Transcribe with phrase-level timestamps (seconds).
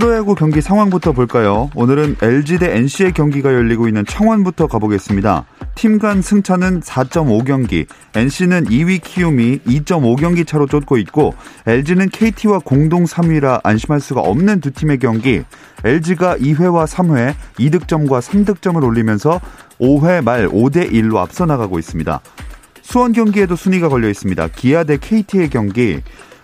[0.00, 1.70] 프로야구 경기 상황부터 볼까요?
[1.74, 5.44] 오늘은 LG 대 NC의 경기가 열리고 있는 창원부터 가보겠습니다.
[5.74, 11.34] 팀 간 승차는 4.5경기, NC는 2위 키움이 2.5경기 차로 쫓고 있고
[11.66, 15.42] LG는 KT와 공동 3위라 안심할 수가 없는 두 팀의 경기.
[15.84, 19.38] LG가 2회와 3회 2득점과 3득점을 올리면서
[19.80, 22.20] 5회 말 5대 1로 앞서 나가고 있습니다.
[22.80, 24.48] 수원 경기에도 순위가 걸려 있습니다.
[24.48, 26.00] 기아 대 KT의 경기.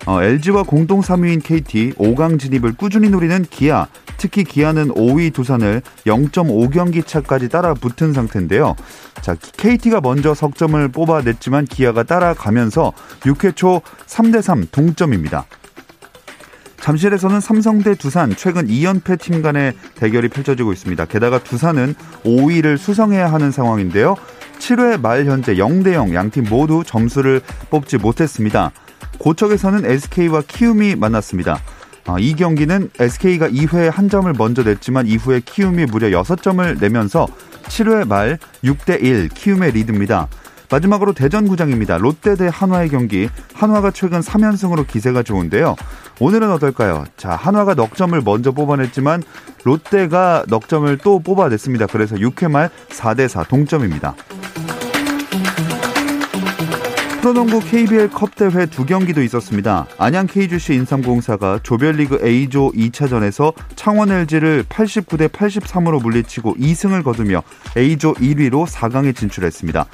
[0.06, 3.88] 어, LG와 공동 3위인 KT 5강 진입을 꾸준히 노리는 기아.
[4.18, 8.76] 특히 기아는 5위 두산을 0.5경기 차까지 따라 붙은 상태인데요.
[9.20, 15.44] 자, KT가 먼저 석점을 뽑아냈지만 기아가 따라가면서 6회 초 3대3 동점입니다.
[16.78, 21.04] 잠실에서는 삼성 대 두산 최근 2연패 팀 간의 대결이 펼쳐지고 있습니다.
[21.06, 24.14] 게다가 두산은 5위를 수성해야 하는 상황인데요.
[24.60, 27.40] 7회 말 현재 0대0 양팀 모두 점수를
[27.70, 28.70] 뽑지 못했습니다.
[29.18, 31.60] 고척에서는 SK와 키움이 만났습니다.
[32.06, 37.26] 아, 이 경기는 SK가 2회에 한 점을 먼저 냈지만 이후에 키움이 무려 6점을 내면서
[37.64, 40.28] 7회 말 6대1 키움의 리드입니다.
[40.70, 41.98] 마지막으로 대전구장입니다.
[41.98, 43.28] 롯데 대 한화의 경기.
[43.54, 45.76] 한화가 최근 3연승으로 기세가 좋은데요.
[46.18, 47.04] 오늘은 어떨까요?
[47.16, 49.22] 자, 한화가 넉 점을 먼저 뽑아냈지만
[49.64, 51.86] 롯데가 넉 점을 또 뽑아냈습니다.
[51.86, 54.14] 그래서 6회 말 4대4 동점입니다.
[57.26, 59.84] 프로농구 KBL 컵 대회 두 경기도 있었습니다.
[59.98, 67.42] 안양 KGC 인삼공사가 조별리그 A조 2차전에서 창원 LG를 89대 83으로 물리치고 2승을 거두며
[67.76, 69.86] A조 1위로 4강에 진출했습니다.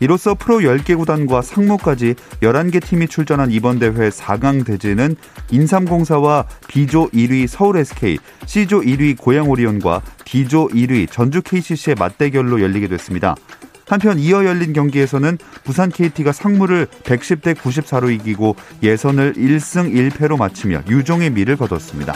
[0.00, 5.16] 이로써 프로 10개 구단과 상무까지 11개 팀이 출전한 이번 대회 4강 대진은
[5.52, 12.88] 인삼공사와 B조 1위 서울 SK, C조 1위 고양 오리온과 D조 1위 전주 KCC의 맞대결로 열리게
[12.88, 13.36] 됐습니다.
[13.86, 21.30] 한편 이어 열린 경기에서는 부산 KT가 상무를 110대 94로 이기고 예선을 1승 1패로 마치며 유종의
[21.30, 22.14] 미를 거뒀습니다.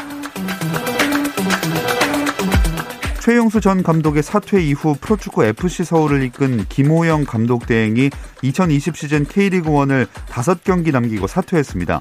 [3.20, 8.08] 최용수 전 감독의 사퇴 이후 프로축구 FC 서울을 이끈 김호영 감독 대행이
[8.40, 12.00] 2020 시즌 K리그 1을 5경기 남기고 사퇴했습니다.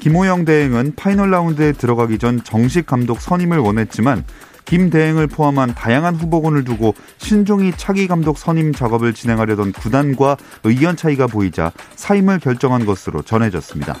[0.00, 4.24] 김호영 대행은 파이널 라운드에 들어가기 전 정식 감독 선임을 원했지만
[4.68, 11.26] 김 대행을 포함한 다양한 후보군을 두고 신중히 차기 감독 선임 작업을 진행하려던 구단과 의견 차이가
[11.26, 13.96] 보이자 사임을 결정한 것으로 전해졌습니다.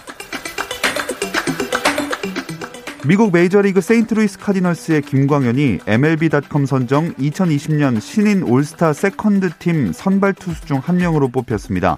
[3.06, 10.80] 미국 메이저리그 세인트루이스 카디널스의 김광현이 MLB.com 선정 2020년 신인 올스타 세컨드 팀 선발 투수 중
[10.84, 11.96] 한 명으로 뽑혔습니다.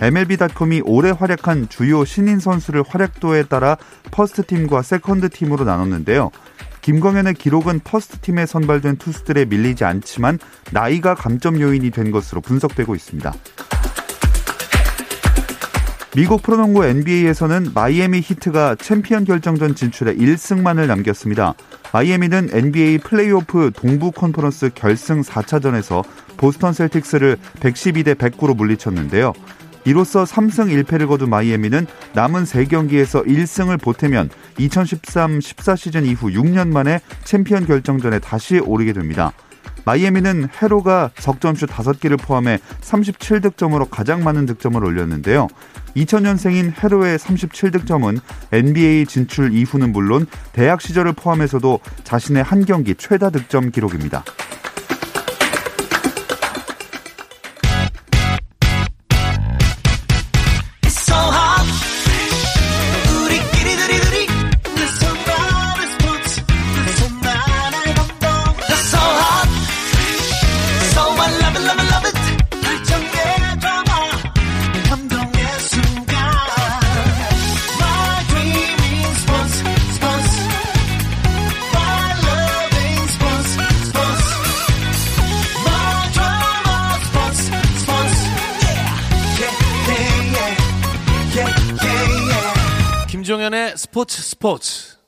[0.00, 3.76] MLB.com이 올해 활약한 주요 신인 선수를 활약도에 따라
[4.12, 6.30] 퍼스트 팀과 세컨드 팀으로 나눴는데요.
[6.84, 10.38] 김광현의 기록은 퍼스트 팀에 선발된 투수들에 밀리지 않지만
[10.70, 13.32] 나이가 감점 요인이 된 것으로 분석되고 있습니다.
[16.14, 21.54] 미국 프로농구 NBA에서는 마이애미 히트가 챔피언 결정전 진출에 1승만을 남겼습니다.
[21.94, 26.04] 마이애미는 NBA 플레이오프 동부 컨퍼런스 결승 4차전에서
[26.36, 29.32] 보스턴 셀틱스를 112대 109로 물리쳤는데요.
[29.84, 37.66] 이로써 3승 1패를 거둔 마이애미는 남은 3경기에서 1승을 보태면 2013-14 시즌 이후 6년 만에 챔피언
[37.66, 39.32] 결정전에 다시 오르게 됩니다.
[39.84, 45.48] 마이애미는 헤로가 석점슛 5개를 포함해 37득점으로 가장 많은 득점을 올렸는데요.
[45.96, 48.20] 2000년생인 헤로의 37득점은
[48.52, 54.24] NBA 진출 이후는 물론 대학 시절을 포함해서도 자신의 한 경기 최다 득점 기록입니다.
[94.44, 94.98] 스포츠.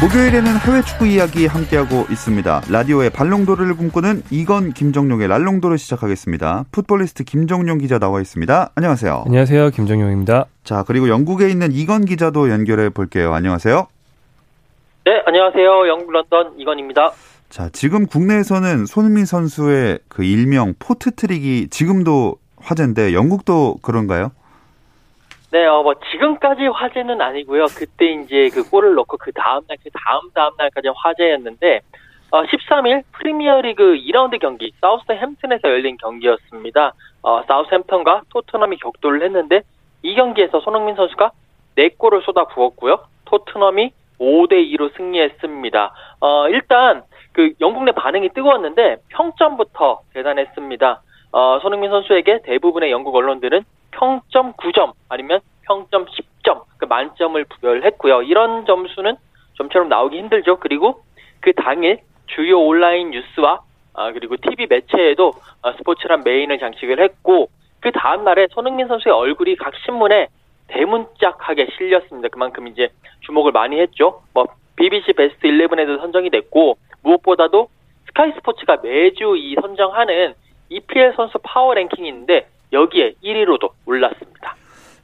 [0.00, 2.62] 목요일에는 해외 축구 이야기 함께하고 있습니다.
[2.70, 6.64] 라디오의 발롱도르를 꿈꾸는 이건 김정용의 랄롱도르 시작하겠습니다.
[6.72, 8.70] 풋볼리스트 김정용 기자 나와 있습니다.
[8.74, 9.24] 안녕하세요.
[9.26, 9.68] 안녕하세요.
[9.68, 10.46] 김정용입니다.
[10.64, 13.34] 자, 그리고 영국에 있는 이건 기자도 연결해 볼게요.
[13.34, 13.88] 안녕하세요.
[15.08, 15.88] 네, 안녕하세요.
[15.88, 17.12] 영국 런던 이건입니다.
[17.48, 24.32] 자, 지금 국내에서는 손흥민 선수의 그 일명 포트트릭이 지금도 화제인데 영국도 그런가요?
[25.50, 27.64] 네, 어, 뭐, 지금까지 화제는 아니고요.
[27.74, 31.80] 그때 이제 그 골을 넣고 그 다음 날, 그 다음 다음 날까지 화제였는데,
[32.30, 36.92] 어, 13일 프리미어리그 2라운드 경기, 사우스햄튼에서 열린 경기였습니다.
[37.22, 39.62] 어, 사우스햄튼과 토트넘이 격돌을 했는데,
[40.02, 41.30] 이 경기에서 손흥민 선수가
[41.78, 42.98] 4골을 쏟아 부었고요.
[43.24, 45.92] 토트넘이 5대 2로 승리했습니다.
[46.20, 51.02] 어, 일단, 그 영국 내 반응이 뜨거웠는데, 평점부터 대단했습니다.
[51.32, 58.22] 어, 손흥민 선수에게 대부분의 영국 언론들은 평점 9점 아니면 평점 10점 그 만점을 부여했고요.
[58.22, 59.16] 이런 점수는
[59.54, 60.56] 좀처럼 나오기 힘들죠.
[60.58, 61.02] 그리고
[61.40, 63.60] 그 당일 주요 온라인 뉴스와
[63.94, 65.32] 아, 그리고 TV 매체에도
[65.62, 67.48] 아, 스포츠란 메인을 장식을 했고
[67.80, 70.28] 그 다음 날에 손흥민 선수의 얼굴이 각 신문에
[70.68, 72.28] 대문짝하게 실렸습니다.
[72.28, 72.88] 그만큼 이제
[73.20, 74.22] 주목을 많이 했죠.
[74.32, 77.68] 뭐 BBC 베스트 11에도 선정이 됐고 무엇보다도
[78.06, 80.34] 스카이 스포츠가 매주 이 선정하는
[80.70, 84.56] EPL 선수 파워 랭킹인데 여기에 1위로도 올랐습니다.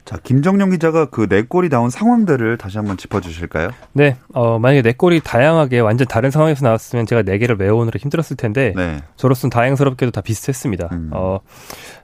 [0.05, 3.71] 자, 김정용 기자가 그 네 골이 나온 상황들을 다시 한번 짚어주실까요?
[3.93, 8.37] 네, 어, 만약에 네 골이 다양하게 완전 다른 상황에서 나왔으면 제가 네 개를 외우느라 힘들었을
[8.37, 9.01] 텐데 네.
[9.15, 10.89] 저로서는 다행스럽게도 다 비슷했습니다.
[10.91, 11.09] 음.
[11.11, 11.39] 어,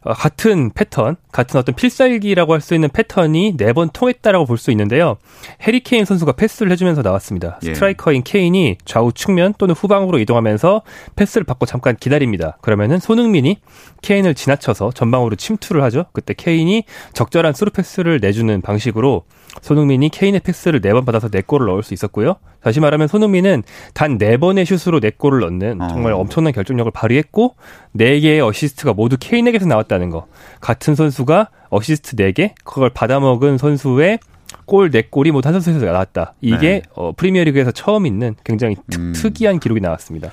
[0.04, 4.72] 어, 같은 패턴, 같은 어떤 필살기라고 할 수 있는 패턴이 네 번 통했다라고 볼 수
[4.72, 5.18] 있는데요.
[5.68, 7.60] 해리 케인 선수가 패스를 해주면서 나왔습니다.
[7.64, 7.74] 예.
[7.76, 10.82] 스트라이커인 케인이 좌우 측면 또는 후방으로 이동하면서
[11.16, 12.58] 패스를 받고 잠깐 기다립니다.
[12.62, 13.62] 그러면은 손흥민이
[14.02, 16.06] 케인을 지나쳐서 전방으로 침투를 하죠.
[16.14, 16.84] 그때 케인이
[17.14, 19.24] 적절한 스루 패스 를 내주는 방식으로
[19.62, 22.36] 손흥민이 케인의 패스를 네 번 받아서 네 골을 넣을 수 있었고요.
[22.62, 26.18] 다시 말하면 손흥민은 단 네 번의 슛으로 네 골을 넣는 정말 어.
[26.20, 27.56] 엄청난 결정력을 발휘했고
[27.92, 30.28] 네 개의 어시스트가 모두 케인에게서 나왔다는 거.
[30.62, 34.20] 같은 선수가 어시스트 네 개, 그걸 받아먹은 선수의
[34.66, 36.34] 골 4골이 모두 한 선수에서 나왔다.
[36.42, 36.82] 이게 네.
[36.96, 39.14] 어, 프리미어리그에서 처음 있는 굉장히 특, 음.
[39.14, 40.30] 특이한 기록이 나왔습니다.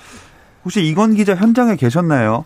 [0.63, 2.45] 혹시 이건 기자 현장에 계셨나요?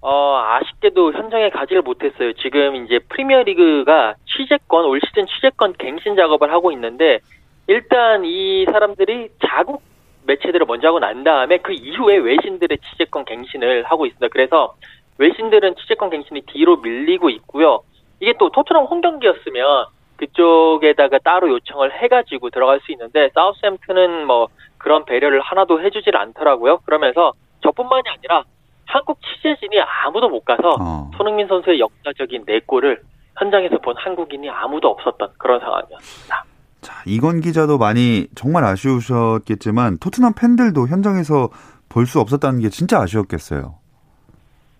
[0.00, 2.32] 어, 아쉽게도 현장에 가지를 못했어요.
[2.34, 7.20] 지금 이제 프리미어 리그가 취재권, 올 시즌 취재권 갱신 작업을 하고 있는데,
[7.66, 9.82] 일단 이 사람들이 자국
[10.26, 14.28] 매체들을 먼저 하고 난 다음에 그 이후에 외신들의 취재권 갱신을 하고 있습니다.
[14.28, 14.74] 그래서
[15.18, 17.82] 외신들은 취재권 갱신이 뒤로 밀리고 있고요.
[18.20, 24.48] 이게 또 토트넘 홈 경기였으면 그쪽에다가 따로 요청을 해가지고 들어갈 수 있는데 사우스햄튼은 뭐
[24.78, 26.78] 그런 배려를 하나도 해주질 않더라고요.
[26.78, 27.32] 그러면서
[27.62, 28.44] 저뿐만이 아니라
[28.86, 31.10] 한국 취재진이 아무도 못 가서 어.
[31.16, 33.00] 손흥민 선수의 역사적인 네 골을
[33.38, 36.44] 현장에서 본 한국인이 아무도 없었던 그런 상황이었습니다.
[36.80, 41.48] 자, 이건 기자도 많이 정말 아쉬우셨겠지만 토트넘 팬들도 현장에서
[41.88, 43.74] 볼 수 없었다는 게 진짜 아쉬웠겠어요.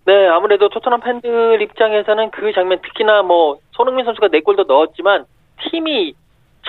[0.05, 5.25] 네, 아무래도 토트넘 팬들 입장에서는 그 장면 특히나 뭐 손흥민 선수가 네 골도 넣었지만
[5.69, 6.13] 팀이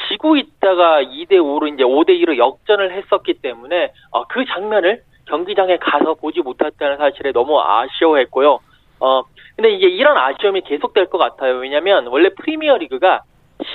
[0.08, 6.14] 지고 있다가 2대 5로 이제 5대 2로 역전을 했었기 때문에 어, 그 장면을 경기장에 가서
[6.14, 8.58] 보지 못했다는 사실에 너무 아쉬워했고요.
[9.00, 9.22] 어,
[9.56, 11.56] 근데 이제 이런 아쉬움이 계속될 것 같아요.
[11.58, 13.22] 왜냐면 원래 프리미어 리그가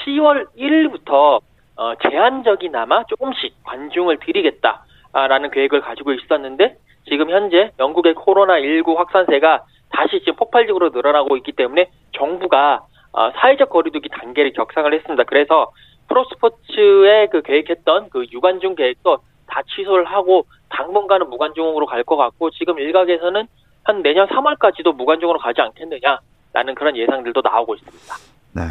[0.05, 1.41] 10월 1일부터
[1.75, 6.75] 어, 제한적이나마 조금씩 관중을 드리겠다라는 계획을 가지고 있었는데
[7.09, 14.09] 지금 현재 영국의 코로나19 확산세가 다시 지금 폭발적으로 늘어나고 있기 때문에 정부가 어, 사회적 거리두기
[14.09, 15.23] 단계를 격상을 했습니다.
[15.25, 15.71] 그래서
[16.07, 19.19] 프로스포츠에 그 계획했던 그 유관중 계획도
[19.53, 23.47] 다 취소를 하고 당분간은 무관중으로 갈 것 같고 지금 일각에서는
[23.83, 28.15] 한 내년 3월까지도 무관중으로 가지 않겠느냐라는 그런 예상들도 나오고 있습니다.
[28.53, 28.63] 네.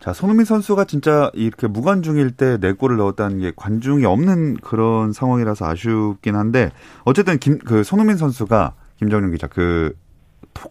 [0.00, 5.66] 자, 손흥민 선수가 진짜 이렇게 무관중일 때 네 골을 넣었다는 게 관중이 없는 그런 상황이라서
[5.66, 6.70] 아쉽긴 한데
[7.04, 9.94] 어쨌든 김, 그 손흥민 선수가 김정윤 기자 그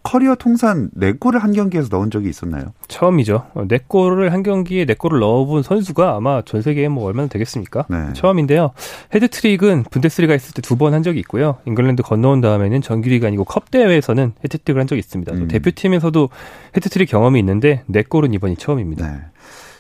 [0.04, 2.74] 커리어 통산 4골을 한 경기에서 넣은 적이 있었나요?
[2.88, 3.48] 처음이죠.
[3.56, 7.86] 4골을 어, 한 경기에 4골을 넣어본 선수가 아마 전 세계에 뭐 얼마나 되겠습니까?
[7.90, 8.14] 네.
[8.14, 8.72] 처음인데요.
[9.14, 11.58] 해트트릭은 분데스리가 있을 때 두 번 한 적이 있고요.
[11.66, 15.34] 잉글랜드 건너온 다음에는 정규리그가 아니고 컵 대회에서는 해트트릭을 한 적이 있습니다.
[15.34, 15.48] 음.
[15.48, 16.30] 대표팀에서도
[16.76, 19.08] 해트트릭 경험이 있는데 4골은 이번이 처음입니다.
[19.10, 19.20] 네.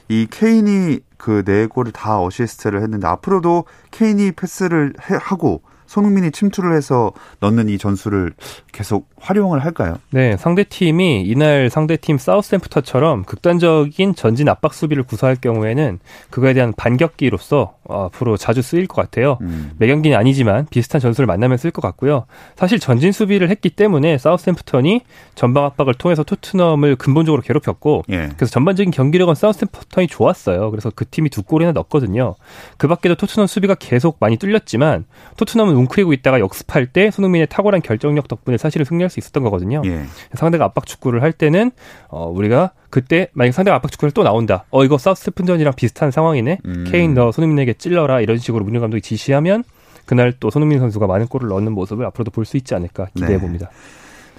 [0.07, 7.11] 이 케인이 그 4골을 다 어시스트를 했는데 앞으로도 케인이 패스를 해, 하고 손흥민이 침투를 해서
[7.39, 8.33] 넣는 이 전술을
[8.71, 9.95] 계속 활용을 할까요?
[10.11, 16.73] 네, 상대 팀이 이날 상대 팀 사우스햄튼처럼 극단적인 전진 압박 수비를 구사할 경우에는 그거에 대한
[16.77, 19.39] 반격기로서 앞으로 자주 쓰일 것 같아요.
[19.41, 19.71] 음.
[19.79, 22.25] 매경기는 아니지만 비슷한 전술을 만나면 쓸 것 같고요.
[22.55, 25.01] 사실 전진 수비를 했기 때문에 사우스햄프턴이
[25.33, 28.29] 전방 압박을 통해서 토트넘을 근본적으로 괴롭혔고 예.
[28.37, 30.69] 그래서 전반적인 경기력은 사우스햄프턴이 좋았어요.
[30.69, 32.35] 그래서 그 팀이 두 골이나 넣었거든요.
[32.77, 35.05] 그 밖에도 토트넘 수비가 계속 많이 뚫렸지만
[35.37, 39.81] 토트넘은 웅크리고 있다가 역습할 때 손흥민의 탁월한 결정력 덕분에 사실은 승리할 수 있었던 거거든요.
[39.85, 40.03] 예.
[40.33, 41.71] 상대가 압박 축구를 할 때는
[42.09, 44.65] 어, 우리가 그때 만약 상대가 압박 축구를 또 나온다.
[44.71, 46.59] 어 이거 사우스햄프턴이랑 비슷한 상황이네.
[46.65, 46.85] 음.
[46.87, 49.63] 케인 너 손흥민에게 찔러라 이런 식으로 문희 감독이 지시하면
[50.05, 53.39] 그날 또 손흥민 선수가 많은 골을 넣는 모습을 앞으로도 볼 수 있지 않을까 기대해 네.
[53.39, 53.69] 봅니다.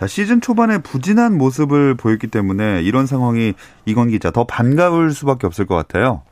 [0.01, 3.53] 자, 시즌 초반에 부진한 모습을 보였기 때문에 이런 상황이
[3.85, 6.23] 이건 기자 더 반가울 수밖에 없을 것 같아요.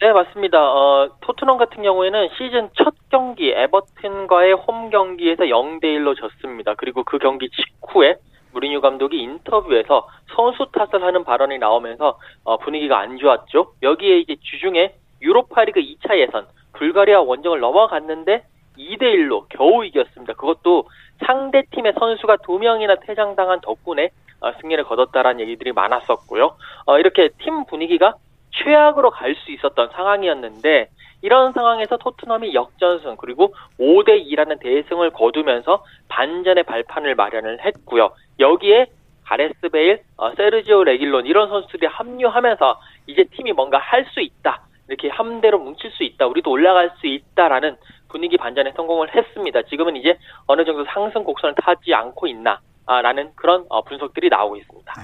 [0.00, 0.58] 네, 맞습니다.
[0.58, 6.74] 어, 토트넘 같은 경우에는 시즌 첫 경기 에버튼과의 홈 경기에서 0대 1로 졌습니다.
[6.74, 8.16] 그리고 그 경기 직후에
[8.52, 13.74] 무리뉴 감독이 인터뷰에서 선수 탓을 하는 발언이 나오면서 어, 분위기가 안 좋았죠.
[13.82, 18.44] 여기에 이제 주중에 유로파리그 2차 예선 불가리아 원정을 넘어갔는데
[18.78, 20.34] 2대 1로 겨우 이겼습니다.
[20.34, 20.84] 그것도
[21.26, 24.10] 상대 팀의 선수가 두 명이나 퇴장당한 덕분에
[24.40, 26.56] 어, 승리를 거뒀다라는 얘기들이 많았었고요.
[26.86, 28.14] 어, 이렇게 팀 분위기가
[28.52, 30.88] 최악으로 갈 수 있었던 상황이었는데
[31.22, 38.10] 이런 상황에서 토트넘이 역전승 그리고 5대 2라는 대승을 거두면서 반전의 발판을 마련을 했고요.
[38.38, 38.86] 여기에
[39.24, 44.62] 가레스 베일, 어, 세르지오 레길론 이런 선수들이 합류하면서 이제 팀이 뭔가 할 수 있다.
[44.88, 46.26] 이렇게 함대로 뭉칠 수 있다.
[46.26, 47.76] 우리도 올라갈 수 있다라는
[48.08, 49.62] 분위기 반전에 성공을 했습니다.
[49.62, 54.94] 지금은 이제 어느 정도 상승 곡선을 타지 않고 있나라는 그런 어, 분석들이 나오고 있습니다.
[54.96, 55.02] 네.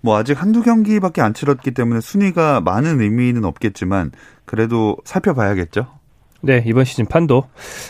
[0.00, 4.12] 뭐 아직 한두 경기밖에 안 치렀기 때문에 순위가 많은 의미는 없겠지만
[4.44, 5.86] 그래도 살펴봐야겠죠.
[6.42, 7.44] 네, 이번 시즌 판도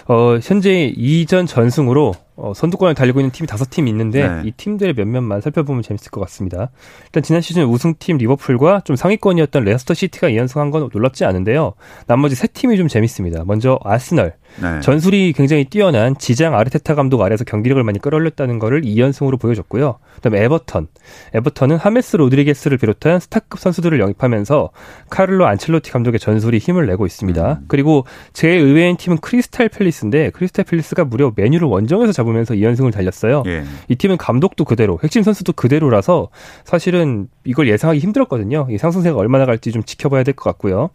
[0.08, 4.42] 어 현재 2전 전승으로 어, 선두권을 달리고 있는 팀이 다섯 팀이 있는데 네.
[4.44, 6.70] 이 팀들의 몇몇만 살펴보면 재밌을 것 같습니다.
[7.06, 11.74] 일단 지난 시즌 우승팀 리버풀과 좀 상위권이었던 레스터 시티가 2연승한 건 놀랍지 않은데요.
[12.06, 13.44] 나머지 세 팀이 좀 재밌습니다.
[13.44, 14.34] 먼저 아스널.
[14.60, 14.80] 네.
[14.80, 19.98] 전술이 굉장히 뛰어난 지장 아르테타 감독 아래서 경기력을 많이 끌어올렸다는 것을 2연승으로 보여줬고요.
[20.16, 20.88] 그다음에 에버턴.
[21.34, 24.70] 에버턴은 하메스 로드리게스를 비롯한 스타급 선수들을 영입하면서
[25.10, 27.52] 카를로 안첼로티 감독의 전술이 힘을 내고 있습니다.
[27.52, 27.64] 음.
[27.68, 33.42] 그리고 제일 의외인 팀은 크리스탈 팰리스인데 크리스탈 팰리스가 무려 맨유를 원정에서 잡은 잡으면서 2연승을 달렸어요.
[33.46, 33.64] 예.
[33.88, 36.28] 이 팀은 감독도 그대로, 핵심 선수도 그대로라서
[36.64, 38.68] 사실은 이걸 예상하기 힘들었거든요.
[38.70, 40.90] 이 상승세가 얼마나 갈지 좀 지켜봐야 될 것 같고요.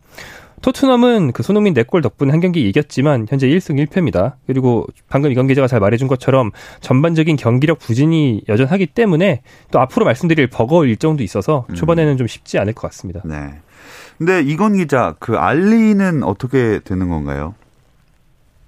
[0.62, 4.34] 토트넘은 그 손흥민 4골 덕분에 한 경기 이겼지만 현재 1승 1패입니다.
[4.48, 10.48] 그리고 방금 이건 기자가 잘 말해준 것처럼 전반적인 경기력 부진이 여전하기 때문에 또 앞으로 말씀드릴
[10.48, 11.76] 버거 일정도 있어서 음.
[11.76, 13.22] 초반에는 좀 쉽지 않을 것 같습니다.
[13.26, 13.36] 네.
[14.18, 17.54] 근데 이건 기자 그 알리는 어떻게 되는 건가요?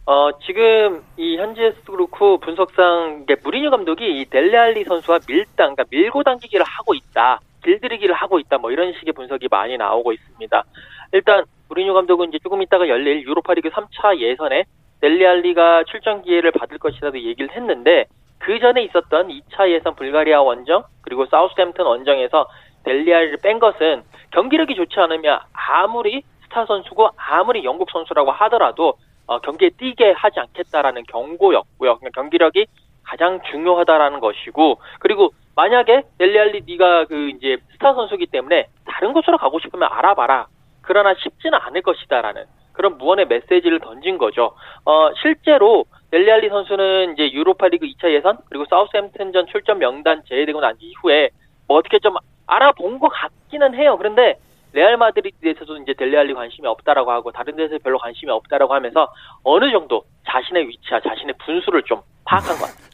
[0.09, 6.23] 어, 지금 이 현지에서도 그렇고 분석상 이제 무리뉴 감독이 이 델레알리 선수와 밀당, 그러니까 밀고
[6.23, 10.63] 당기기를 하고 있다, 길들이기를 하고 있다, 뭐 이런 식의 분석이 많이 나오고 있습니다.
[11.11, 14.63] 일단 무리뉴 감독은 이제 조금 있다가 열릴 유로파리그 3차 예선에
[15.01, 18.05] 델리알리가 출전 기회를 받을 것이라고 얘기를 했는데
[18.39, 22.47] 그 전에 있었던 2차 예선 불가리아 원정 그리고 사우스햄튼 원정에서
[22.85, 28.93] 델리알리를 뺀 것은 경기력이 좋지 않으면 아무리 스타 선수고 아무리 영국 선수라고 하더라도
[29.27, 31.97] 어, 경기에 뛰게 하지 않겠다라는 경고였고요.
[31.97, 32.65] 그러니까 경기력이
[33.03, 39.59] 가장 중요하다라는 것이고 그리고 만약에 델리알리 네가 그 이제 스타 선수기 때문에 다른 곳으로 가고
[39.59, 40.47] 싶으면 알아봐라.
[40.81, 44.53] 그러나 쉽지는 않을 것이다라는 그런 무언의 메시지를 던진 거죠.
[44.85, 51.29] 어, 실제로 델리알리 선수는 이제 유로파리그 2차 예선 그리고 사우스햄튼전 출전 명단 제외되고 난 이후에
[51.67, 52.15] 뭐 어떻게 좀
[52.45, 53.97] 알아본 것 같기는 해요.
[53.97, 54.37] 그런데
[54.77, 60.03] 레알 마드리드에서도 이제 델레알리 관심이 없다라고 하고 다른 데서 별로 관심이 없다라고 하면서 어느 정도
[60.29, 62.87] 자신의 위치와 자신의 분수를 좀 파악한 것 같아요.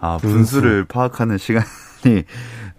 [0.00, 2.24] 아 분수를 파악하는 시간이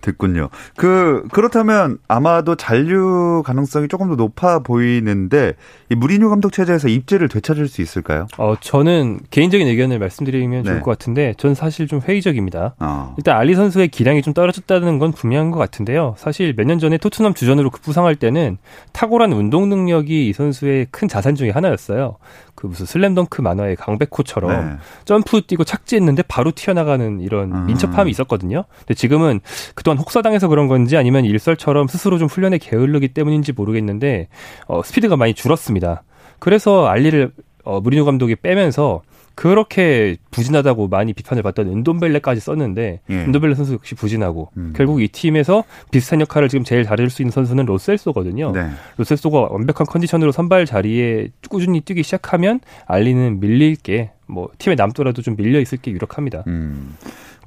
[0.01, 0.49] 듣군요.
[0.75, 5.53] 그 그렇다면 아마도 잔류 가능성이 조금 더 높아 보이는데
[5.89, 8.27] 이 무리뉴 감독 체제에서 입지를 되찾을 수 있을까요?
[8.37, 10.81] 어 저는 개인적인 의견을 말씀드리면 좋을 네.
[10.81, 12.75] 것 같은데 전 사실 좀 회의적입니다.
[12.79, 13.15] 어.
[13.17, 16.13] 일단 알리 선수의 기량이 좀 떨어졌다는 건 분명한 것 같은데요.
[16.17, 18.57] 사실 몇 년 전에 토트넘 주전으로 급부상할 때는
[18.91, 22.17] 탁월한 운동 능력이 이 선수의 큰 자산 중의 하나였어요.
[22.55, 24.75] 그 무슨 슬램덩크 만화의 강백호처럼 네.
[25.05, 27.65] 점프 뛰고 착지했는데 바로 튀어나가는 이런 음.
[27.67, 28.65] 민첩함이 있었거든요.
[28.79, 29.39] 근데 지금은
[29.75, 34.27] 그 동안 혹사당해서 그런 건지 아니면 일설처럼 스스로 좀 훈련에 게을르기 때문인지 모르겠는데
[34.67, 36.03] 어, 스피드가 많이 줄었습니다.
[36.39, 37.31] 그래서 알리를
[37.63, 39.01] 어, 무리뉴 감독이 빼면서
[39.33, 43.13] 그렇게 부진하다고 많이 비판을 받던 은돈벨레까지 썼는데 예.
[43.13, 44.73] 은돈벨레 선수 역시 부진하고 음.
[44.75, 48.51] 결국 이 팀에서 비슷한 역할을 지금 제일 잘해줄 수 있는 선수는 로셀소거든요.
[48.51, 48.67] 네.
[48.97, 55.35] 로셀소가 완벽한 컨디션으로 선발 자리에 꾸준히 뛰기 시작하면 알리는 밀릴 게 뭐 팀에 남더라도 좀
[55.35, 56.43] 밀려 있을 게 유력합니다.
[56.47, 56.95] 음.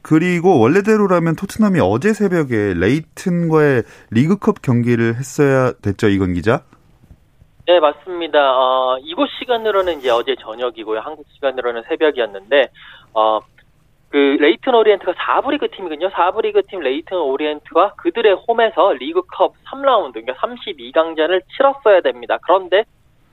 [0.02, 6.62] 그리고 원래대로라면 토트넘이 어제 새벽에 레이튼과의 리그컵 경기를 했어야 됐죠, 이건 기자?
[7.66, 8.38] 네, 맞습니다.
[8.38, 11.00] 어, 이곳 시간으로는 이제 어제 저녁이고요.
[11.00, 12.68] 한국 시간으로는 새벽이었는데,
[13.14, 13.40] 어,
[14.08, 16.10] 그 레이튼 오리엔트가 4부 리그 팀이거든요.
[16.10, 22.38] 4부 리그 팀 레이튼 오리엔트가 그들의 홈에서 리그컵 3라운드, 그러니까 32강전을 치렀어야 됩니다.
[22.42, 22.84] 그런데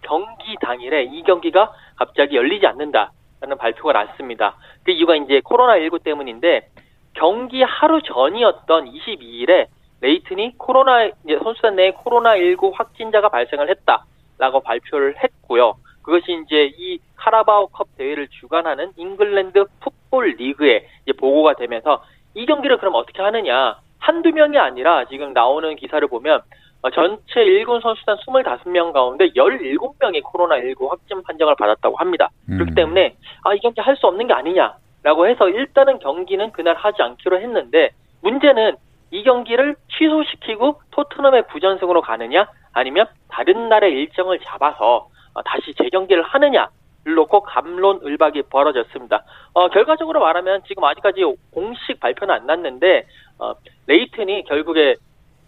[0.02, 4.56] 경기 당일에 이 경기가 갑자기 열리지 않는다 라는 발표가 났습니다.
[4.84, 6.70] 그 이유가 이제 코로나19 때문인데
[7.14, 9.68] 경기 하루 전이었던 22일에
[10.02, 14.06] 레이튼이 코로나 이제 선수단 내에 코로나19 확진자가 발생을 했다.
[14.38, 15.76] 라고 발표를 했고요.
[16.04, 22.04] 그것이 이제 이 카라바오컵 대회를 주관하는 잉글랜드 풋볼 리그에 보고가 되면서
[22.36, 23.78] 이 경기를 그럼 어떻게 하느냐.
[23.98, 26.44] 한두 명이 아니라 지금 나오는 기사를 보면 어,
[26.94, 32.30] 전체 1군 선수단 25명 가운데 17명이 코로나19 확진 판정을 받았다고 합니다.
[32.50, 32.58] 음.
[32.58, 37.02] 그렇기 때문에 아, 이 경기 할 수 없는 게 아니냐라고 해서 일단은 경기는 그날 하지
[37.02, 37.90] 않기로 했는데
[38.22, 38.76] 문제는
[39.12, 46.70] 이 경기를 취소시키고 토트넘의 부전승으로 가느냐 아니면 다른 날의 일정을 잡아서 어, 다시 재경기를 하느냐
[47.08, 49.24] 를 놓고 감론을박이 벌어졌습니다.
[49.54, 53.06] 어, 결과적으로 말하면 지금 아직까지 공식 발표는 안 났는데
[53.40, 53.54] 어,
[53.86, 54.96] 레이튼이 결국에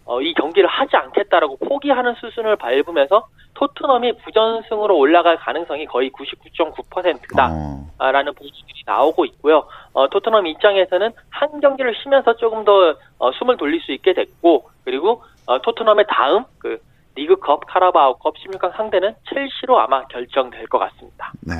[0.04, 8.32] 어, 이 경기를 하지 않겠다라고 포기하는 수순을 밟으면서 토트넘이 부전승으로 올라갈 가능성이 거의 99.9%다라는 어.
[8.32, 9.66] 보도들이 나오고 있고요.
[9.92, 15.22] 어, 토트넘 입장에서는 한 경기를 쉬면서 조금 더 어, 숨을 돌릴 수 있게 됐고 그리고
[15.46, 16.80] 어, 토트넘의 다음 그
[17.16, 21.32] 리그컵, 카라바오컵 16강 상대는 첼시로 아마 결정될 것 같습니다.
[21.40, 21.54] 네.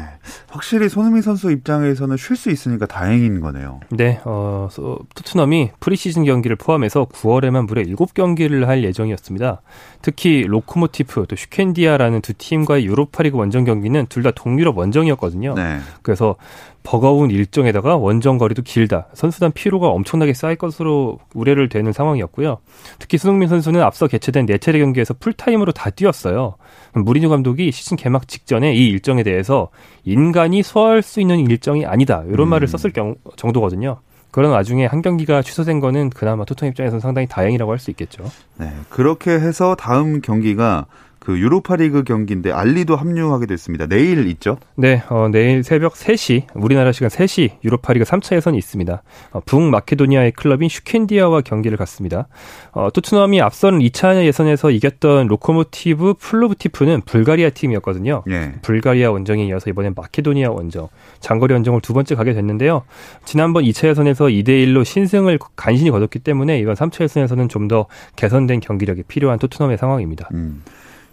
[0.48, 3.80] 확실히 손흥민 선수 입장에서는 쉴 수 있으니까 다행인 거네요.
[3.90, 4.20] 네.
[4.24, 4.68] 어,
[5.14, 9.60] 토트넘이 프리시즌 경기를 포함해서 9월에만 무려 7경기를 할 예정이었습니다.
[10.02, 15.54] 특히 로코모티프 또 슈켄디아라는 두 팀과의 유로파리그 원정 경기는 둘 다 동유럽 원정이었거든요.
[15.54, 15.78] 네.
[16.02, 16.36] 그래서
[16.82, 19.08] 버거운 일정에다가 원정 거리도 길다.
[19.14, 22.58] 선수단 피로가 엄청나게 쌓일 것으로 우려를 되는 상황이었고요.
[22.98, 26.56] 특히 손흥민 선수는 앞서 개최된 네 차례 경기에서 풀타임으로 다 뛰었어요.
[26.94, 29.68] 무리뉴 감독이 시즌 개막 직전에 이 일정에 대해서
[30.04, 32.24] 인간이 소화할 수 있는 일정이 아니다.
[32.28, 32.50] 이런 음.
[32.50, 33.98] 말을 썼을 경, 정도거든요.
[34.30, 38.24] 그런 와중에 한 경기가 취소된 거는 그나마 토트넘 입장에서는 상당히 다행이라고 할 수 있겠죠.
[38.58, 38.72] 네.
[38.88, 40.86] 그렇게 해서 다음 경기가
[41.20, 43.86] 그 유로파리그 경기인데 알리도 합류하게 됐습니다.
[43.86, 44.58] 내일 있죠?
[44.74, 49.02] 네, 어, 내일 새벽 3시 우리나라 시간 3시 유로파리그 3차 예선이 있습니다.
[49.32, 52.28] 어, 북마케도니아의 클럽인 슈켄디아와 경기를 갖습니다.
[52.72, 58.24] 어, 토트넘이 앞선 2차 예선에서 이겼던 로코모티브 플로브디프는 불가리아 팀이었거든요.
[58.26, 58.52] 네.
[58.62, 60.88] 불가리아 원정에 이어서 이번엔 마케도니아 원정
[61.20, 62.82] 장거리 원정을 두 번째 가게 됐는데요.
[63.24, 68.58] 지난번 2차 예선에서 2대 1로 신승을 간신히 거뒀기 때문에 이번 3차 예선에서는 좀 더 개선된
[68.58, 70.28] 경기력이 필요한 토트넘의 상황입니다.
[70.34, 70.64] 음.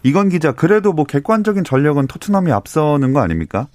[0.07, 3.67] 이건 기자, 그래도 뭐 객관적인 전력은 토트넘이 앞서는 거 아닙니까?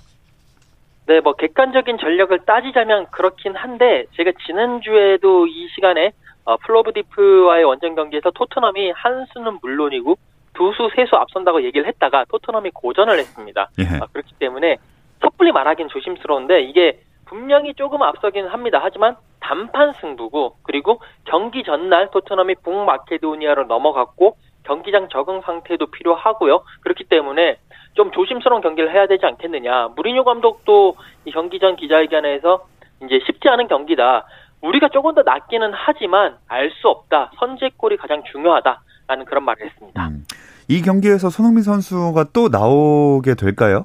[1.06, 6.12] 네, 뭐 객관적인 전력을 따지자면 그렇긴 한데 제가 지난주에도 이 시간에
[6.46, 10.16] 어, 플로브디프와의 원정 경기에서 토트넘이 한 수는 물론이고
[10.54, 13.68] 두 수, 세 수 앞선다고 얘기를 했다가 토트넘이 고전을 했습니다.
[13.80, 13.82] 예.
[14.00, 14.78] 어, 그렇기 때문에
[15.20, 18.80] 섣불리 말하기는 조심스러운데 이게 분명히 조금 앞서기는 합니다.
[18.82, 26.62] 하지만 단판 승부고 그리고 경기 전날 토트넘이 북마케도니아로 넘어갔고 경기장 적응 상태도 필요하고요.
[26.80, 27.58] 그렇기 때문에
[27.94, 29.88] 좀 조심스러운 경기를 해야 되지 않겠느냐.
[29.96, 30.94] 무리뉴 감독도
[31.24, 32.66] 이 경기 전 기자회견에서
[33.04, 34.24] 이제 쉽지 않은 경기다.
[34.62, 37.32] 우리가 조금 더 낫기는 하지만 알 수 없다.
[37.38, 40.08] 선제골이 가장 중요하다라는 그런 말을 했습니다.
[40.08, 40.24] 음.
[40.68, 43.84] 이 경기에서 손흥민 선수가 또 나오게 될까요?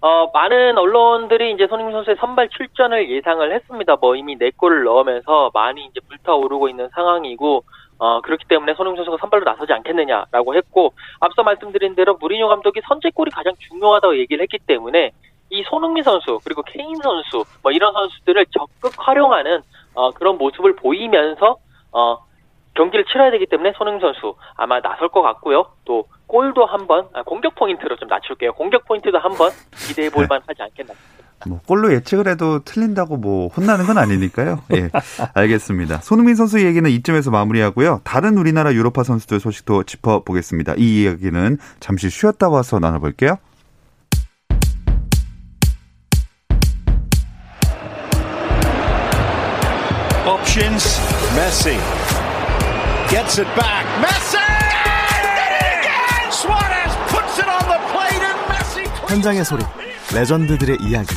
[0.00, 3.96] 어, 많은 언론들이 이제 손흥민 선수의 선발 출전을 예상을 했습니다.
[4.00, 7.64] 뭐 이미 네 골을 넣으면서 많이 이제 불타오르고 있는 상황이고
[7.98, 13.30] 어, 그렇기 때문에 손흥민 선수가 선발로 나서지 않겠느냐라고 했고 앞서 말씀드린 대로 무리뉴 감독이 선제골이
[13.30, 15.12] 가장 중요하다고 얘기를 했기 때문에
[15.50, 19.62] 이 손흥민 선수 그리고 케인 선수 뭐 이런 선수들을 적극 활용하는
[19.94, 21.56] 어, 그런 모습을 보이면서
[21.92, 22.18] 어,
[22.74, 25.66] 경기를 치러야 되기 때문에 손흥민 선수 아마 나설 것 같고요.
[25.84, 28.52] 또 골도 한번 아, 공격 포인트로 좀 낮출게요.
[28.52, 29.50] 공격 포인트도 한번
[29.88, 30.92] 기대해 볼 만하지 않겠나.
[31.46, 34.62] 뭐 골로 예측을 해도 틀린다고 뭐 혼나는 건 아니니까요.
[34.74, 34.90] 예.
[35.34, 35.98] 알겠습니다.
[36.02, 38.00] 손흥민 선수 얘기는 이쯤에서 마무리하고요.
[38.04, 40.74] 다른 우리나라 유로파 선수들 소식도 짚어보겠습니다.
[40.78, 43.38] 이 이야기는 잠시 쉬었다 와서 나눠볼게요.
[50.26, 51.00] Options.
[51.36, 51.76] Messi
[53.08, 53.86] gets it back.
[54.00, 54.38] Messi!
[56.30, 58.84] Suarez puts it on the plate and Messi.
[59.08, 59.62] 현장의 소리,
[60.14, 61.14] 레전드들의 이야기.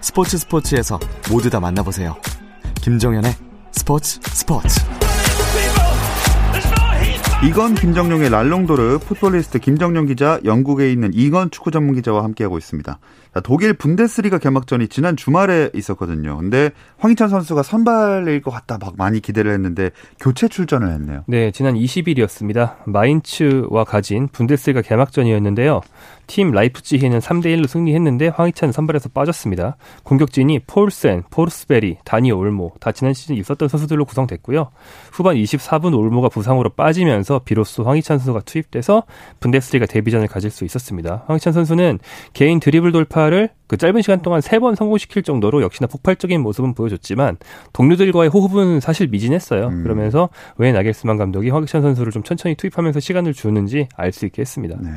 [0.00, 0.98] 스포츠 스포츠에서
[1.30, 2.16] 모두 다 만나보세요.
[2.80, 3.34] 김정현의
[3.72, 4.80] 스포츠 스포츠.
[7.44, 12.98] 이건 김정용의 랄롱도르 풋볼리스트 김정용 기자, 영국에 있는 이건 축구 전문 기자와 함께하고 있습니다.
[13.40, 16.36] 독일 분데스리가 개막전이 지난 주말에 있었거든요.
[16.36, 19.90] 근데 황희찬 선수가 선발일 것 같다 막 많이 기대를 했는데
[20.20, 21.24] 교체 출전을 했네요.
[21.26, 22.76] 네, 지난 20일이었습니다.
[22.86, 25.80] 마인츠와 가진 분데스리가 개막전이었는데요.
[26.26, 29.76] 팀 라이프치히는 3대 1로 승리했는데 황희찬 선발에서 빠졌습니다.
[30.04, 34.70] 공격진이 폴센, 포르스베리, 다니 올모 다 지난 시즌 있었던 선수들로 구성됐고요.
[35.12, 39.02] 후반 24분 올모가 부상으로 빠지면서 비로소 황희찬 선수가 투입돼서
[39.40, 41.24] 분데스리가 데뷔전을 가질 수 있었습니다.
[41.26, 41.98] 황희찬 선수는
[42.32, 46.74] 개인 드리블 돌파 돌파를 그 짧은 시간 동안 세 번 성공시킬 정도로 역시나 폭발적인 모습은
[46.74, 47.36] 보여줬지만
[47.72, 49.68] 동료들과의 호흡은 사실 미진했어요.
[49.68, 49.82] 음.
[49.82, 54.76] 그러면서 왜 나겔스만 감독이 황희찬 선수를 좀 천천히 투입하면서 시간을 주는지 알 수 있게 했습니다.
[54.80, 54.90] 네.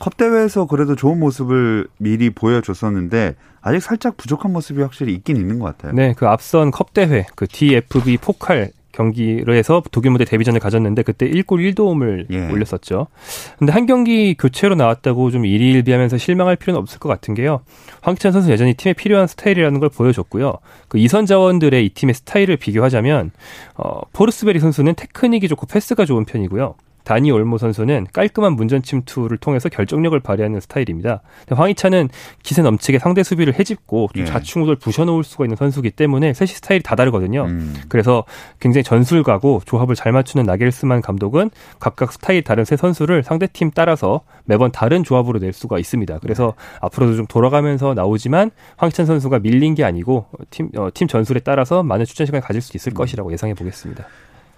[0.00, 5.66] 컵 대회에서 그래도 좋은 모습을 미리 보여줬었는데 아직 살짝 부족한 모습이 확실히 있긴 있는 것
[5.66, 5.92] 같아요.
[5.92, 11.30] 네, 그 앞선 컵 대회 그 DFB 포칼 경기를 해서 독일 무대 데뷔전을 가졌는데 그때
[11.30, 12.50] 1골 1도움을 예.
[12.50, 13.06] 올렸었죠.
[13.58, 17.60] 근데 한 경기 교체로 나왔다고 좀 일일비하면서 실망할 필요는 없을 것 같은 게요.
[18.02, 20.54] 황희찬 선수 여전히 팀에 필요한 스타일이라는 걸 보여줬고요.
[20.88, 23.30] 그 이선 자원들의 이 팀의 스타일을 비교하자면
[23.76, 26.74] 어, 포르스베리 선수는 테크닉이 좋고 패스가 좋은 편이고요.
[27.08, 31.22] 다니 올모 선수는 깔끔한 문전 침투를 통해서 결정력을 발휘하는 스타일입니다.
[31.50, 32.10] 황희찬은
[32.42, 34.26] 기세 넘치게 상대 수비를 해집고 좀 예.
[34.26, 37.44] 좌충우돌 부셔놓을 수가 있는 선수기 때문에 셋이 스타일이 다 다르거든요.
[37.44, 37.74] 음.
[37.88, 38.24] 그래서
[38.60, 41.48] 굉장히 전술가고 조합을 잘 맞추는 나겔스만 감독은
[41.80, 46.18] 각각 스타일 다른 세 선수를 상대팀 따라서 매번 다른 조합으로 낼 수가 있습니다.
[46.18, 46.78] 그래서 네.
[46.82, 52.04] 앞으로도 좀 돌아가면서 나오지만 황희찬 선수가 밀린 게 아니고 팀, 어, 팀 전술에 따라서 많은
[52.04, 52.94] 출전 시간을 가질 수 있을 음.
[52.94, 54.04] 것이라고 예상해 보겠습니다.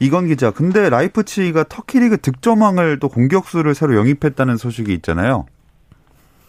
[0.01, 5.45] 이건 기자, 근데 라이프치히가 터키리그 득점왕을 또 공격수를 새로 영입했다는 소식이 있잖아요.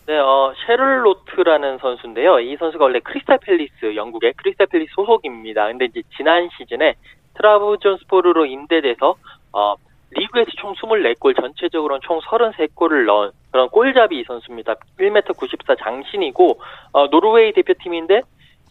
[0.08, 2.40] 네, 어, 셰를로트라는 선수인데요.
[2.40, 5.68] 이 선수가 원래 크리스탈 팰리스, 영국의 크리스탈 팰리스 소속입니다.
[5.68, 6.96] 근데 이제 지난 시즌에
[7.36, 9.16] 트라브존스포르로 임대돼서
[9.52, 9.76] 어,
[10.12, 14.76] 리그에서 총 24골, 전체적으로는 총 33골을 넣은 그런 골잡이 선수입니다.
[14.98, 16.60] 1m 94 장신이고
[16.94, 18.22] 어, 노르웨이 대표팀인데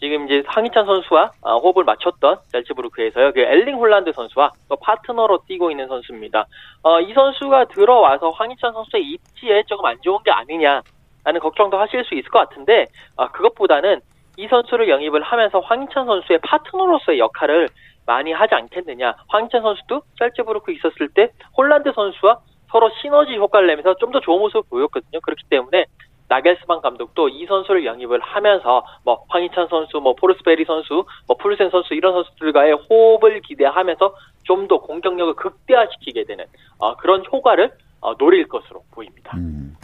[0.01, 3.33] 지금 이제 황희찬 선수와 아, 호흡을 맞췄던 잘츠부르크에서요.
[3.33, 6.47] 그 엘링 홀란드 선수와 또 파트너로 뛰고 있는 선수입니다.
[6.83, 12.15] 어, 이 선수가 들어와서 황희찬 선수의 입지에 조금 안 좋은 게 아니냐라는 걱정도 하실 수
[12.15, 12.87] 있을 것 같은데
[13.17, 14.01] 어, 그것보다는
[14.39, 17.69] 이 선수를 영입을 하면서 황희찬 선수의 파트너로서의 역할을
[18.07, 19.15] 많이 하지 않겠느냐.
[19.29, 22.39] 황희찬 선수도 잘츠부르크 있었을 때 홀란드 선수와
[22.71, 25.21] 서로 시너지 효과를 내면서 좀 더 좋은 모습을 보였거든요.
[25.21, 25.85] 그렇기 때문에
[26.31, 31.93] 나겔스만 감독도 이 선수를 영입을 하면서 뭐 황희찬 선수, 뭐 포르스베리 선수, 뭐 포울센 선수
[31.93, 34.15] 이런 선수들과의 호흡을 기대하면서
[34.45, 36.45] 좀 더 공격력을 극대화시키게 되는
[36.79, 39.37] 어, 그런 효과를 어, 노릴 것으로 보입니다.
[39.37, 39.75] 음.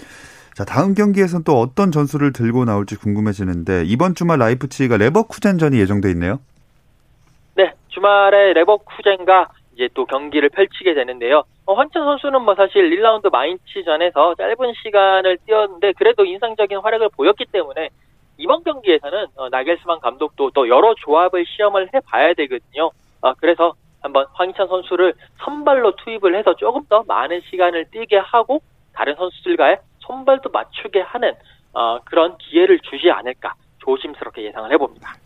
[0.55, 6.39] 자 다음 경기에서는 또 어떤 전술을 들고 나올지 궁금해지는데 이번 주말 라이프치히가 레버쿠젠전이 예정돼 있네요.
[7.55, 11.45] 네, 주말에 레버쿠젠과 이제 또 경기를 펼치게 되는데요.
[11.67, 17.91] 어, 환천 선수는 뭐 사실 1라운드 마인츠전에서 짧은 시간을 뛰었는데 그래도 인상적인 활약을 보였기 때문에
[18.39, 22.91] 이번 경기에서는 어, 나겔스만 감독도 또 여러 조합을 시험을 해봐야 되거든요.
[23.21, 25.13] 어, 그래서 한번 황희찬 선수를
[25.45, 28.61] 선발로 투입을 해서 조금 더 많은 시간을 뛰게 하고
[28.95, 31.35] 다른 선수들과의 손발도 맞추게 하는
[31.75, 35.26] 어, 그런 기회를 주지 않을까 조심스럽게 예상을 해봅니다.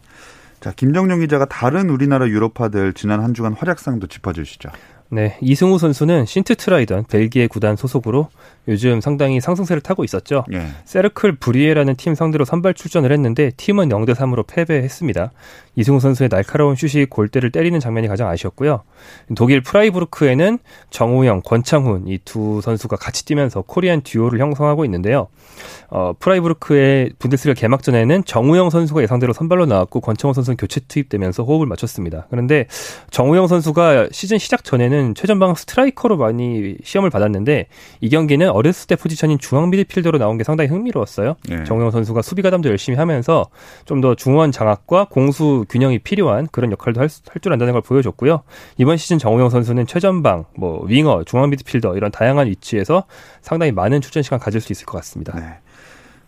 [0.61, 4.69] 자, 김정용 기자가 다른 우리나라 유럽파들 지난 한 주간 활약상도 짚어주시죠.
[5.09, 8.29] 네, 이승우 선수는 신트 트라이던 벨기에 구단 소속으로
[8.69, 10.45] 요즘 상당히 상승세를 타고 있었죠.
[10.53, 10.67] 예.
[10.85, 15.33] 세르클 브뤼허라는 팀 상대로 선발 출전을 했는데 팀은 0대 3으로 패배했습니다.
[15.77, 18.83] 이승우 선수의 날카로운 슛이 골대를 때리는 장면이 가장 아쉬웠고요.
[19.35, 20.59] 독일 프라이부르크에는
[20.91, 25.27] 정우영, 권창훈 이 두 선수가 같이 뛰면서 코리안 듀오를 형성하고 있는데요.
[25.89, 32.27] 어, 프라이부르크의 분데스리가 개막전에는 정우영 선수가 예상대로 선발로 나왔고 권창훈 선수는 교체 투입되면서 호흡을 맞췄습니다.
[32.31, 32.67] 그런데
[33.11, 37.67] 정우영 선수가 시즌 시작 전에는 최전방 스트라이커로 많이 시험을 받았는데
[38.01, 41.37] 이 경기는 어렸을 때 포지션인 중앙 미드필더로 나온 게 상당히 흥미로웠어요.
[41.49, 41.65] 네.
[41.65, 43.47] 정우영 선수가 수비 가담도 열심히 하면서
[43.85, 48.43] 좀 더 중원 장악과 공수 균형이 필요한 그런 역할도 할줄 안다는 걸 보여줬고요.
[48.79, 53.05] 이번 시즌 정우영 선수는 최전방, 뭐 윙어, 중앙 미드필더 이런 다양한 위치에서
[53.43, 55.39] 상당히 많은 출전 시간 가질 수 있을 것 같습니다.
[55.39, 55.59] 네.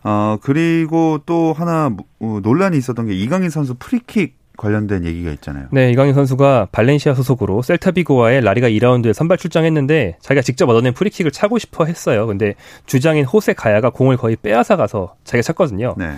[0.03, 5.67] 어, 그리고 또 하나 어, 논란이 있었던 게 이강인 선수 프리킥 관련된 얘기가 있잖아요.
[5.71, 11.57] 네, 이강인 선수가 발렌시아 소속으로 셀타비고와의 라리가 2라운드에 선발 출장했는데 자기가 직접 얻어낸 프리킥을 차고
[11.57, 12.27] 싶어 했어요.
[12.27, 15.95] 근데 주장인 호세 가야가 공을 거의 빼앗아 가서 자기가 찼거든요.
[15.97, 16.11] 네.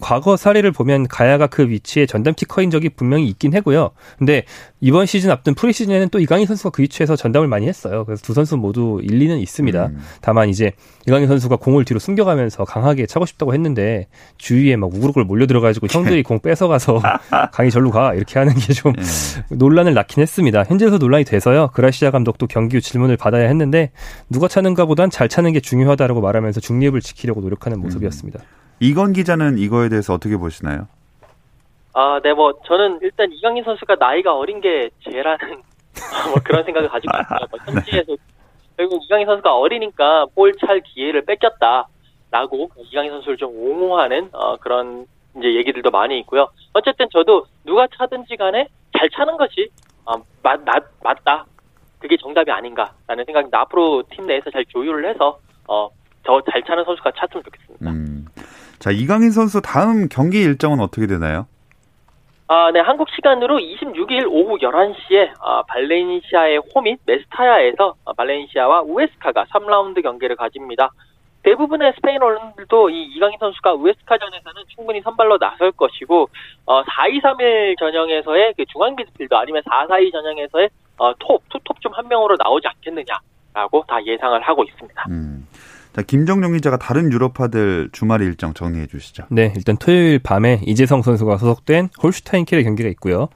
[0.00, 3.90] 과거 사례를 보면 가야가 그 위치에 전담 키커인 적이 분명히 있긴 하고요.
[4.18, 4.44] 근데
[4.80, 8.04] 이번 시즌 앞둔 프리시즌에는 또 이강인 선수가 그 위치에서 전담을 많이 했어요.
[8.04, 9.86] 그래서 두 선수 모두 일리는 있습니다.
[9.86, 9.98] 음.
[10.20, 10.72] 다만 이제
[11.06, 16.22] 이강인 선수가 공을 뒤로 숨겨가면서 강하게 차고 싶다고 했는데 주위에 막 우르르 몰려 들어가지고 형들이
[16.22, 17.00] 공 뺏어가서
[17.52, 19.02] 강이 절로 가 이렇게 하는 게좀 네.
[19.56, 20.64] 논란을 낳긴 했습니다.
[20.64, 21.68] 현재에서 논란이 돼서요.
[21.74, 23.90] 그라시아 감독도 경기 후 질문을 받아야 했는데
[24.30, 27.82] 누가 차는가 보단 잘 차는 게 중요하다라고 말하면서 중립을 지키려고 노력하는 음.
[27.82, 28.40] 모습이었습니다.
[28.40, 28.46] 음.
[28.80, 30.88] 이건 기자는 이거에 대해서 어떻게 보시나요?
[31.94, 35.38] 아, 네, 뭐 저는 일단 이강인 선수가 나이가 어린 게 죄라는
[36.30, 37.46] 뭐 그런 생각을 가지고 있어요.
[37.50, 38.16] 뭐 현지에서
[38.78, 45.54] 결국 이강인 선수가 어리니까 볼 찰 기회를 뺏겼다라고 이강인 선수를 좀 옹호하는 어, 그런 이제
[45.54, 46.48] 얘기들도 많이 있고요.
[46.72, 49.68] 어쨌든 저도 누가 차든지 간에 잘 차는 것이
[50.04, 51.46] 어, 맞, 맞, 맞다.
[51.98, 55.88] 그게 정답이 아닌가라는 생각인데 앞으로 팀 내에서 잘 조율을 해서 어,
[56.24, 57.90] 더잘 차는 선수가 찼으면 좋겠습니다.
[57.90, 58.26] 음.
[58.78, 61.46] 자, 이강인 선수 다음 경기 일정은 어떻게 되나요?
[62.48, 70.02] 아, 네, 한국 시간으로 26일 오후 11시에 아, 발렌시아의 홈인 메스타야에서 아, 발렌시아와 우에스카가 3라운드
[70.02, 70.90] 경기를 가집니다.
[71.44, 76.28] 대부분의 스페인 언론들도 이 이강인 선수가 우에스카전에서는 충분히 선발로 나설 것이고
[76.66, 82.36] 어, 4-2-3-1 전형에서의 그 중앙 미드필더 아니면 4-4-2 전형에서의 어, 톱, 투톱 중 한 명으로
[82.38, 85.04] 나오지 않겠느냐라고 다 예상을 하고 있습니다.
[85.10, 85.46] 음.
[85.92, 89.24] 자, 김정용 기자가 다른 유럽파들 주말 일정 정리해 주시죠.
[89.30, 93.28] 네, 일단 토요일 밤에 이재성 선수가 소속된 홀슈타인 킬의 경기가 있고요.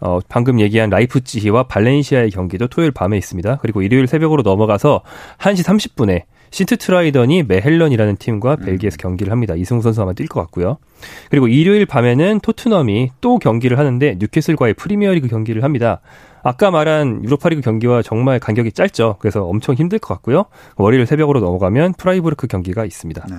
[0.00, 3.58] 어, 방금 얘기한 라이프치히와 발렌시아의 경기도 토요일 밤에 있습니다.
[3.60, 5.02] 그리고 일요일 새벽으로 넘어가서
[5.38, 8.64] 1시 30분에 신트트라이던이 메헬런이라는 팀과 음.
[8.66, 9.54] 벨기에에서 경기를 합니다.
[9.54, 10.78] 이승우 선수 아마 뛸 것 같고요.
[11.30, 16.00] 그리고 일요일 밤에는 토트넘이 또 경기를 하는데 뉴캐슬과의 프리미어리그 경기를 합니다.
[16.42, 19.16] 아까 말한 유로파리그 경기와 정말 간격이 짧죠.
[19.20, 20.46] 그래서 엄청 힘들 것 같고요.
[20.76, 23.26] 월요일 새벽으로 넘어가면 프라이부르크 경기가 있습니다.
[23.28, 23.36] 네.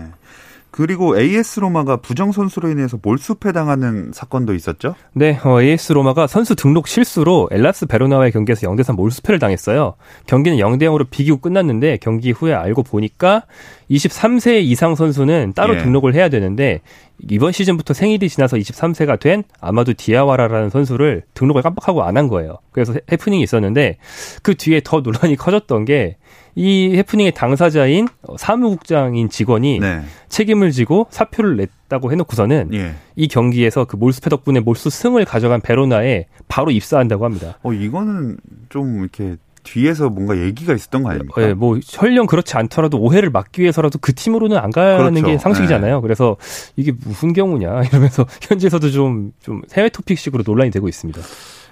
[0.82, 4.96] 그리고 AS 로마가 부정 선수로 인해서 몰수패 당하는 사건도 있었죠?
[5.13, 9.94] 네, 어, AS 로마가 선수 등록 실수로 엘라스 베로나와의 경기에서 0대 3 몰수패를 당했어요.
[10.26, 13.44] 경기는 0대 0으로 비기고 끝났는데 경기 후에 알고 보니까
[13.91, 15.84] 23세 이상 선수는 따로 예.
[15.84, 16.82] 등록을 해야 되는데
[17.30, 22.58] 이번 시즌부터 생일이 지나서 23세가 된 아마도 디아와라라는 선수를 등록을 깜빡하고 안 한 거예요.
[22.72, 23.98] 그래서 해프닝이 있었는데
[24.41, 26.17] 그 뒤에 더 논란이 커졌던 게
[26.56, 30.02] 이 해프닝의 당사자인 사무국장인 직원이 네.
[30.30, 32.96] 책임을 지고 사표를 냈다고 해놓고서는 예.
[33.16, 37.58] 이 경기에서 그 몰수패 덕분에 몰수 승을 가져간 베로나에 바로 입사한다고 합니다.
[37.64, 38.38] 어 이거는
[38.70, 41.40] 좀 이렇게 뒤에서 뭔가 얘기가 있었던 거 아닙니까?
[41.40, 45.28] 네, 뭐 설령 그렇지 않더라도 오해를 막기 위해서라도 그 팀으로는 안 가는 그렇죠.
[45.28, 45.96] 게 상식이잖아요.
[45.96, 46.02] 네.
[46.02, 46.38] 그래서
[46.76, 51.22] 이게 무슨 경우냐 이러면서 현지에서도 좀좀 해외 토픽식으로 논란이 되고 있습니다.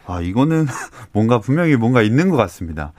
[0.05, 0.67] 아 이거는
[1.11, 2.93] 뭔가 분명히 뭔가 있는 것 같습니다.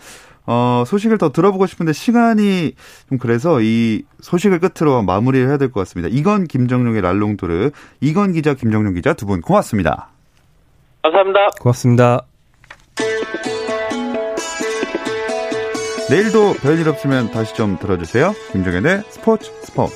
[0.53, 2.73] 어, 소식을 더 들어보고 싶은데 시간이
[3.09, 6.09] 좀 그래서 이 소식을 끝으로 마무리를 해야 될 것 같습니다.
[6.13, 10.09] 이건 김정룡의 랄롱도르, 이건 기자, 김정룡 기자 두 분 고맙습니다.
[11.03, 11.39] 감사합니다.
[11.61, 12.23] 고맙습니다.
[16.11, 18.35] 내일도 별일 없으면 다시 좀 들어주세요.
[18.51, 19.95] 김정현의 스포츠 스포츠.